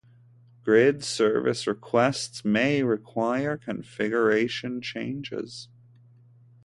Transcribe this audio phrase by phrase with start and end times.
[0.63, 5.67] Grid service requests may require configuration changes.